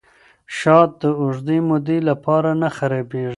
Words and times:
شات 0.57 0.89
د 1.01 1.03
اوږدې 1.21 1.57
مودې 1.67 1.97
لپاره 2.09 2.49
نه 2.61 2.69
خرابیږي. 2.77 3.29